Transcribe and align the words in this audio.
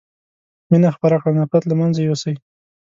مينه 0.71 0.89
خپره 0.95 1.15
کړي 1.23 1.33
نفرت 1.41 1.63
له 1.67 1.75
منځه 1.81 1.99
يوسئ 2.07 2.33